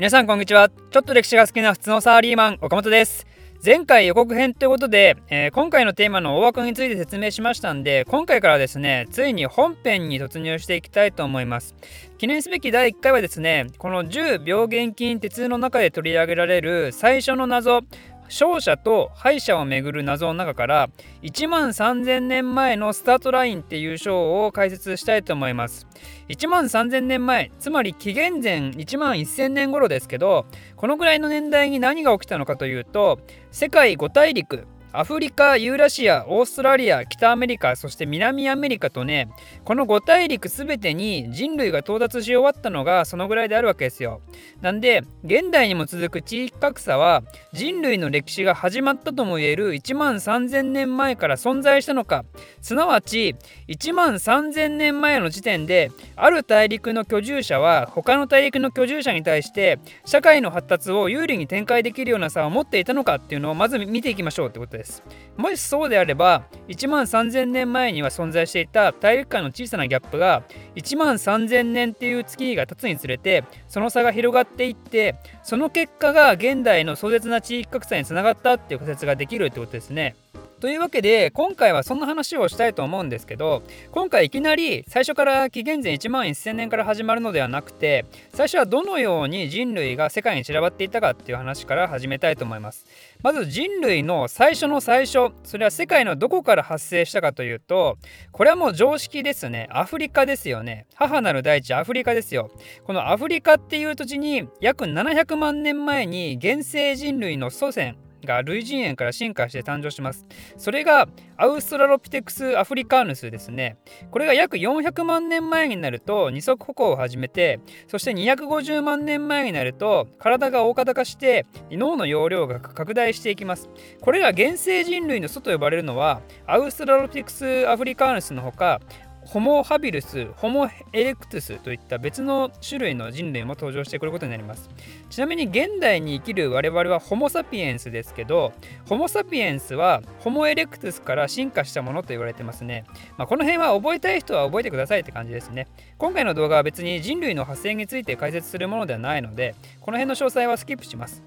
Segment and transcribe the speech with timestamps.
[0.00, 0.70] 皆さんこんにちは。
[0.70, 3.26] ちょっと歴史が好きな普通のサラリーマン岡本です。
[3.62, 11.74] 前回予告編ということで、えー、今回のテーマの大枠について説明しましたんで今回からですねついに本編に突入していきたいと思います。
[12.16, 17.82] 記念すべき第1回はですねこの10病原菌鉄の中で取り上げられる最初の謎
[18.30, 20.88] 勝者と敗者をめぐる謎の中から
[21.22, 25.86] 1万3000年前のスタートラインっていう章を解説したいと思います。
[26.28, 33.18] 1万3000年前つまり紀元前1万1000年頃ですけどこのぐらいの年代に何が起きたのかというと
[33.50, 39.28] 世界5大陸アフリカ、ユーラシア、オーストラリア、北アメリカ、そして南アメリカとね、
[39.64, 44.20] この5大陸全てに人類が到達し終わったのがそのぐらいであるわけですよ。
[44.60, 47.22] なんで、現代にも続く地域格差は
[47.52, 52.24] 人類の歴史が始まったともいえる1万3000年前から存在したのか、
[52.60, 53.36] すなわち
[53.68, 64.79] 1万3000年前の時点で、ある大陸の居住者は他の大陸の居住者に対して社会の発達を有利に展開できるような差を持っていたのかっていうのをまず見ていきましょうってことです。
[64.80, 65.02] です
[65.36, 70.42] もしそうであれば1万3000年前には存在していた大陸間の小さなギャップが
[70.74, 80.16] 1万3000年っていう月日が経つにつれてその差が広がっていってその結果が現代の壮絶な地域格差につながったっていう仮説ができるってことですね。
[80.60, 92.86] というわけで今回はそんな話をしたいと思うんですけど今回いきなり最初から紀元前1万1000年から始まるのではなくて最初はどのように人類が世界に散らばっていたかっていう話から始めたいと思います。
[93.22, 97.96] まず人類の最初の最初それは世界のどこから発生したかというと
[98.30, 99.66] これはもう常識ですね。
[99.70, 100.86] アフリカですよね。
[100.94, 102.50] 母なる大地アフリカですよ。
[102.84, 110.26] このアフリカっていう土地に約700万年前に原生人類の祖先が類人猿から進化して誕生します。
[110.56, 113.76] それがアウストラロピテクス・アフリカーヌスですね。
[114.10, 123.68] これが約400万年前になると二足歩行を始めて、そして250万年前になると体が大型化して脳の容量が拡大していきます。
[124.00, 128.80] これら原生人類の祖と呼ばれるのはアウストラロピテクス・アフリカーヌスのほか
[129.30, 134.68] ホモ・ハビルス、ホモ・エレクトゥスといった別の種類の人類も登場してくることになります。
[135.08, 138.52] ちなみに現代に生きる我々はホモ・サピエンスですけど、
[138.88, 142.84] ホモ・サピエンスはホモ・エレクトゥスから進化したものと言われてますね。
[143.16, 145.68] まあ、この辺は覚えたい人は覚えてくださいって感じですね。
[145.96, 151.22] 今回の動画は別に人類の発生について解説するものではないので、この辺の詳細はスキップします。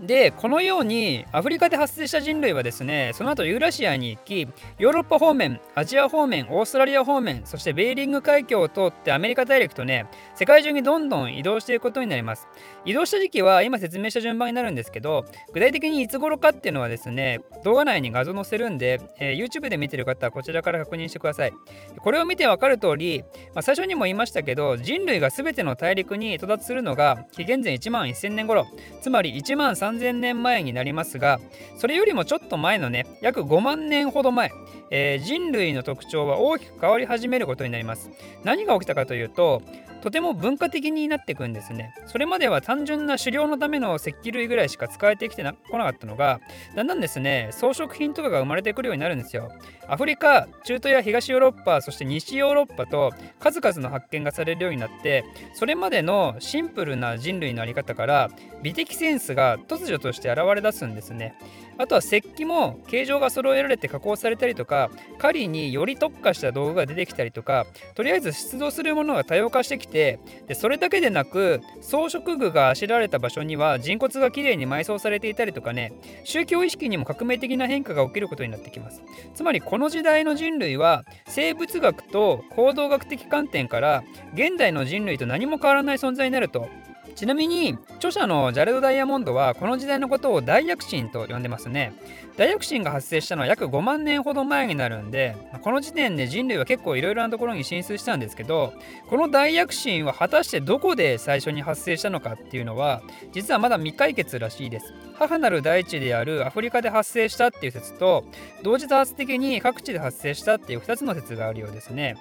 [0.00, 12.48] でこのようにアフリカで発生した人類はですねその後ユーラシアに行きヨーロッパ方面アジア方面オーストラリア方面そしてベーリング海峡を通ってアメリカ大陸とね世界中にどんどん移動していくことになります。
[12.84, 21.52] 移動した時期は今説明した順番になるんですけど具体的にいつ頃かっていうのはですね動画内に画像載せるんで、えー、YouTube で見てる方はこちらから確認してください。
[21.98, 23.22] これを見てわかる通り、
[23.54, 28.66] まあ、最初にも言いましたけど人類が全ての大陸に到達するのが紀元前1万1000年頃
[29.00, 31.40] つまり1万3 3000年前になりますが
[31.76, 34.52] それよりもちょっと前のね約5万年ほど前、
[34.90, 38.10] えー、人類の特徴は大きく変わり始めることになります。
[38.44, 39.62] 何が起きたかというと
[40.04, 41.94] とても文化的になっていくんですね。
[42.04, 46.42] それまでは単純な狩猟のための石器類ぐらいしか使えてきてこなかったのが、
[46.76, 49.50] だんだんですね、装飾品とかが生まれてくるようになるんですよ。
[49.88, 58.30] アフリカ、中東や東ヨーロッパ、そして西ヨーロッパと数々の発見がされるようになって、それまでのシンプルな人類のあり方から
[58.62, 61.34] 美的センスが突如として現れ出すんですね。
[61.78, 75.92] あとは石器も形状が揃えられて加工されたりとか狩りにより特化した道具が出てきたりとかとりあえず出動するものが多様化してきてでそれだけでなく装飾具があしらわれた場所には人骨がきれいに埋葬されていたりとかね
[76.24, 79.02] 宗教意識にも革命的な変化が起きることになってきます。
[79.34, 84.04] つまりこの時代の人類は生物学と行動学的観点から
[84.34, 86.68] 現代の人類と何も変わらない存在になると
[87.14, 91.92] ちなみに著者のジャレド・ダイヤモンドはこの時代のことを大躍進と呼んでますね。
[92.36, 98.72] 大躍進が発生したのは約5万年ほど前になるんでこの時点で人類は結構いろいろなところに進出したんですけど
[99.08, 103.02] この大躍進は果たしてどこで最初に発生したのかっていうのは
[103.32, 104.92] 実はまだ未解決らしいです。
[105.16, 108.24] 母なる大地であるアフリカで発生したっていう説と
[108.64, 112.16] 同時多発的に各地で発生したっていう2つの説があるようですね。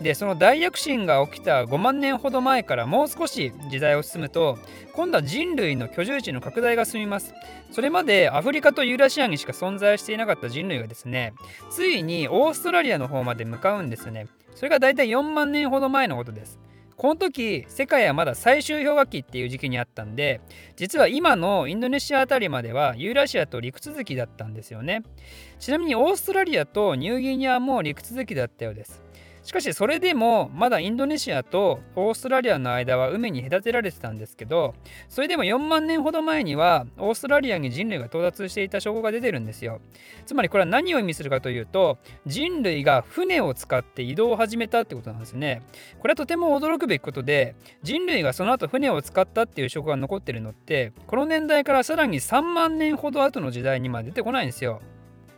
[0.00, 4.58] でその大躍進が起きた5万年ほど前からもう少し時代を進むと
[4.92, 7.34] 今度は人類の居住地の拡大が進みます。
[7.70, 11.32] それまでアフリカとユーラシアにしか存在していなかった人類がですね
[11.70, 14.26] ついにオーストラリアの方まで向かうんですね。
[14.54, 16.58] それが大体4万年ほど前のことです。
[16.96, 20.40] この時世界はまだ最終氷河期っていう時期にあったんで
[20.76, 25.02] 実は今のインドネシアあたりまではユーラシアと陸続きだったんですよね。
[25.58, 29.03] ちなみにオーストラリアとニューギニアも陸続きだったようです。
[29.44, 34.74] しかしそれでもまだインドネシアとオーストラリアの間は海に隔てられてたんですけど
[35.10, 39.80] それでも4万年ほど前にはオーストラリアに人類が到達していた証拠が出てるんですよ。
[40.24, 45.62] つまりこれは何を意味するかというと人類が船を使って移動を始めたってことなんですね。
[45.98, 54.80] これはとても驚くべきことで人類がその後船を使ったっていう証拠が残ってるのってこの年代からさらに3万年ほど後の時代にまで出てこないんですよ。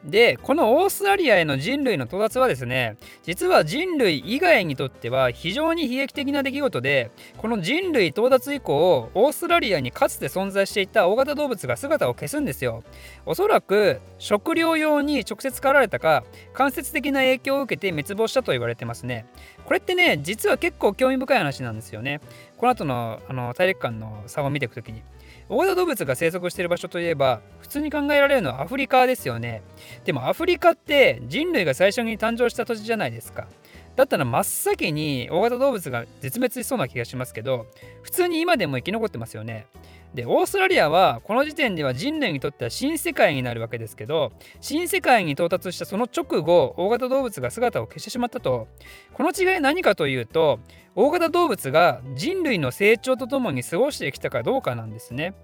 [0.07, 12.85] でこのオーストラリアへの人類の到達はですね実は人類以外にとっては非常に悲劇的な出来事でこの人類到達以降オーストラリアにかつて存在していた大型動物が姿を消すんですよ。
[13.25, 16.23] おそらく食料用に直接狩られたか
[16.55, 19.27] 間接的な影響を受けて滅亡したと言われてますね。
[19.65, 22.21] これってね実は結構興味深い話なんですよね。
[22.57, 25.03] この後のあの大陸間の差を見ていくときに。
[25.49, 29.61] 大型動物が生息している場所といえば普通に考えられるのはアフリカですよね。
[30.05, 33.49] でもアフリカって人類が最初に誕生した土地じゃないですか。
[33.97, 37.67] だったら真っ先に大型動物が絶滅しそうな気がしますけど
[38.03, 39.67] 普通に今でも生き残ってますよね。
[40.15, 48.69] でオーストラリアはこの時点では人類にとっては新世界になるわけですけど新世界に到達したその直後大型動物が姿を消してしまったと。
[49.13, 50.61] この違い何かというと
[50.95, 55.35] 大型動物が人類の成長とともに過ごしてきたかどうかなんですね。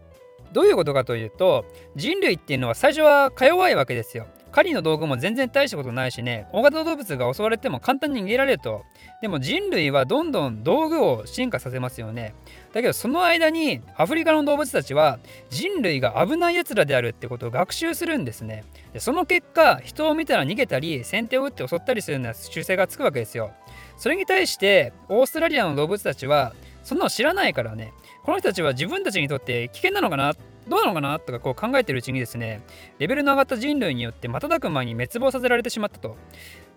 [0.52, 1.64] どういうことかというと
[1.96, 4.26] 人類っていうのは最初はか弱いわけですよ。
[4.52, 8.84] 狩りの道具も全然大したことないしね大型動物が襲われても簡単に逃げられると。
[9.22, 12.34] でも人類はどんどん道具を進化させますよね。
[12.74, 15.18] だけどその間にアフリカの動物たちは
[15.48, 18.64] 人類が危ない奴らであるってことを学習するんですね。
[18.92, 23.52] でその結果人を見たら逃げたり先手を打って襲ったりするような習性がつくわけですよ。
[23.96, 26.52] それに対してオーストラリアの動物たちは
[26.82, 27.94] そんなの知らないからね。
[28.24, 30.34] この人たちは自分たちにとって危険なのかな？
[30.68, 31.18] どうなのかな？
[31.18, 32.62] とかこう考えてるうちにですね
[32.98, 36.16] レベルの上がった人類によって瞬く間に滅亡させられてしまったと。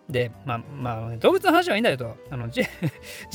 [0.09, 2.15] で、まあ、まあ、動物の話はいいんだよと。
[2.29, 2.63] あの 人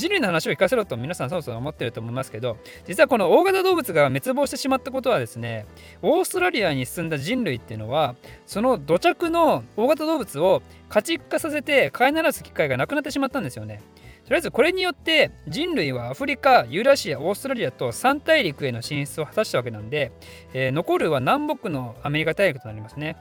[0.09, 5.65] 類の話を聞かせろと皆さんそろそろ思ってると思いますけど、実はこの大型動物が滅亡してしまったことはですね、
[6.01, 8.15] オーストラリアに進んだ人類っていうのは、
[8.45, 13.81] その土着の大型動物を家畜化させて飼いならす機会がなくなってしまったんですよね。
[14.31, 20.13] とりあえずこれによって人類はアフリカユーラシアオーストラリアと3大陸への進出を果たしたわけなんで、
[20.53, 23.17] えー、残るは南北のアメリカ大陸となりますね。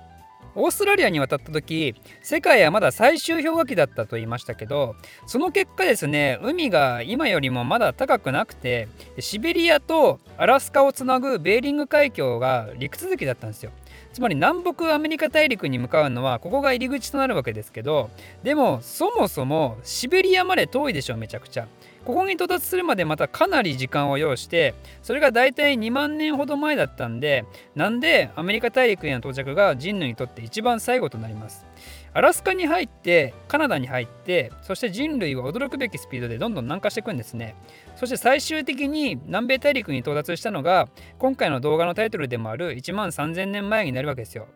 [0.54, 4.96] オーストラリアに渡った時世界はまだ最終氷河期だったと言いましたけど
[5.26, 8.88] その結果ですね海が今よりもまだ高くなくて
[9.20, 13.70] シベリアとアラスカをつなぐベーリング海峡が陸続きだったんですよ
[14.12, 18.10] つまり南北アメリカ大陸に向かうのはここが入り口となるわけですけど
[18.42, 21.66] でもそもそもシベリアまで遠いでしょめちゃくちゃ。
[22.04, 31.66] ここに到達するまでまたかなり時間を要してそれが大体2万年ほど前だったんでなんでアメリカ大陸への到着が人類にとって一番最後となります。
[32.12, 37.54] アラスカに入ってカナダに入ってそして人類は驚くべきスピードでどんどん南下していくんですね。
[37.94, 44.48] そして最終的に南米大陸に到達したのが今回の動画のタイトルでもある1万3000年前になるわけですよ。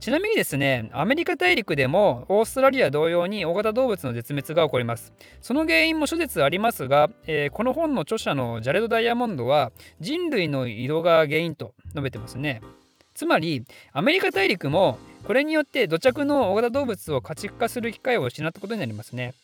[0.00, 5.12] ちなみにですねアメリカ大陸でもオーストラリア同様に大型動物の絶滅が起こります。
[5.40, 9.70] その原因も諸説ありますが、えー、この本の著者のジャレド・ダイヤモンドは
[10.00, 12.62] 人類の移動が原因と述べてますね。
[13.14, 19.34] つまりアメリカ大陸もこれによって土着の大型動物を家畜化する機会を失ったことになりますね。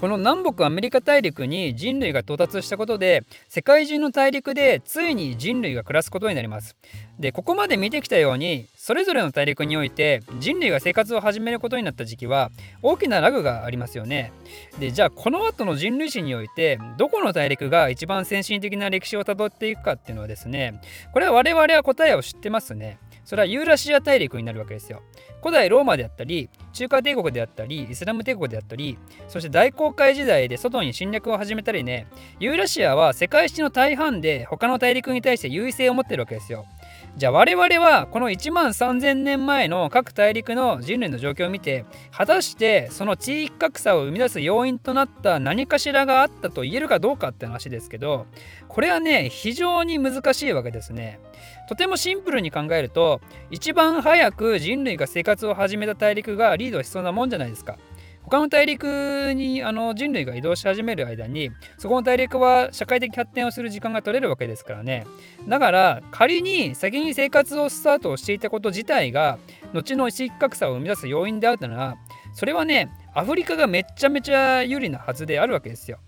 [0.00, 6.76] この南北アメリカ大陸に人類が到達したことで世界中の大陸でついに人類が暮らすことになります。
[7.18, 12.50] でここまで見てきたようにそれぞれの大陸において人類が生活を始めることになった時期は
[12.82, 14.32] 大きなラグがありますよね。
[14.78, 20.80] でじゃあこの後の人類史においてどこの大陸が一番先進的な歴史をたどっていくかっていうのはですね
[21.12, 22.98] これは我々は答えを知ってますね。
[23.24, 25.02] それはユーラシア大陸になるわけですよ。
[25.40, 28.98] 古代ローマであったり、中華帝国であったり、イスラム帝国であったり、
[29.28, 32.06] そして大航海時代で外に侵略を始めたりね、
[32.40, 36.66] ユーラシアは世界史の大半で他の大陸に対して優位性を持ってるわけですよ。
[37.14, 48.26] じゃあ我々はこの1万3000年前の各大陸の人類の状況を見て果たしてその地域格差を生み出す要因となった何かしらがあったと言えるかどうかって話ですけど
[48.66, 51.20] これはね非常に難しいわけですね。
[51.68, 57.76] とてもシンプルに考えると一番早く人類が生活を始めた大陸がリードしそうなもんじゃないですか。
[58.24, 65.06] 他の大陸にあの人類が移動し始める間にそこの大陸は社会的発展をする時間が取れるわけですからね
[65.48, 69.38] だから仮に先に生活をスタートをしていたこと自体が
[69.72, 71.96] 後の地域格差を生み出す要因であったなら
[72.34, 75.98] それはねアフリカがめちゃめちゃ有利なはずであるわけですよ。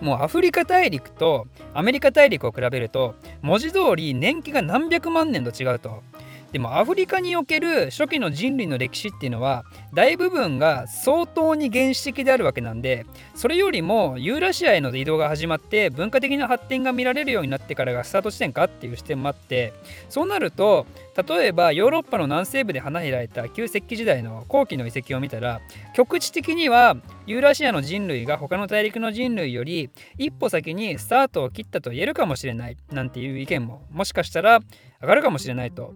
[0.00, 6.02] もうアフリカ大陸とアメリカ大陸を比べると文字通り年季が何百万年と違うと
[6.52, 19.72] でもアフリカにおける初期の人類の歴史っていうのは大部分が相当に原始的であるわけなんでそれよりもユーラシアへの移動が始まって文化的な発展が見られるようになってからがスタート地点かっていう視点もあって
[20.10, 20.86] そうなると
[21.26, 25.60] 例えばヨーロッパの南西部で花開いた旧石器時代の後期の遺跡を見たら
[25.94, 34.60] 局地的にはユーラシアの人類が他の大陸の人類より一歩先にスタートを切ったと言えるかもしれないなんていう意見ももしかしたら
[35.00, 35.94] 上がるかもしれないと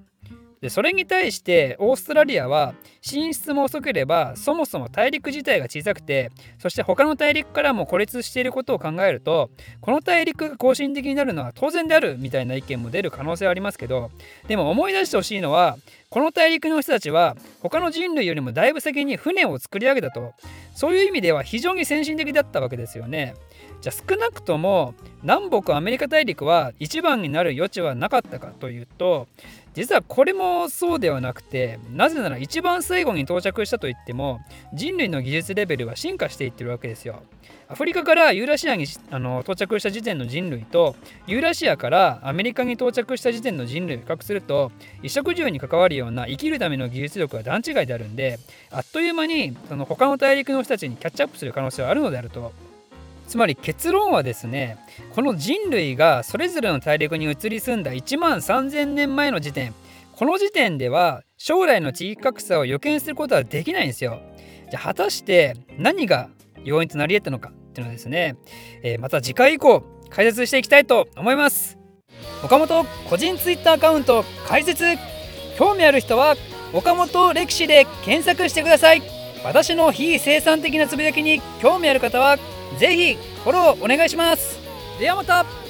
[0.61, 14.11] でそれに対してオーストラリアは進出も遅ければそもそも大陸自体が小さくてそして他の大陸からも孤立していることを考えるとこの大陸が更新的になるのは当然であるみたいな意見も出る可能性はありますけど
[14.49, 15.77] でも思い出してほしいのは
[16.09, 20.33] この大陸の人たちは他の人類よりもだいぶ先に船を作り上げたと
[20.75, 23.35] そういう意味では非常に先進的だったわけですよね。
[23.81, 29.27] じゃあ少なくとも南北アメリカ大陸は一番になる余地はなかったかというと
[29.77, 34.41] 実はこれもそうではなくてなぜなら一番最後に到着したといっても
[34.73, 37.23] 人類の技術レベルは進化していってるわけですよ。
[37.69, 48.39] アフリカからユーラシアにあの到着した時点の人類とユーラシアからアメリカに到着した時点の人類を比較すると衣食住に関わるような生きるための技術力は段違いであるんで
[48.71, 52.53] あっという間にその他の大陸の人たちにキャッチアップする可能性はあるのであると
[53.27, 54.79] つまり結論はですね
[55.15, 59.75] この人類がそれぞれの大陸に移り住んだ1万3000年前の時点
[60.17, 64.19] この時点では将来の地域格差を予見することはできないんですよ。
[64.71, 66.31] じゃあ果たして何が
[66.65, 68.37] 要因となり得たのかっていうのはですね、
[68.83, 71.77] えー、また次回以降解説していきたいと思います。
[72.43, 74.85] 岡本個人 Twitter アカウント解説
[75.59, 76.35] 興味ある人は
[76.73, 79.03] 岡本歴史で検索してください
[79.45, 82.39] 私の非生産的なつぶやきに興味ある方は
[82.79, 84.59] ぜひフォローお願いします。
[84.99, 85.66] ではまた。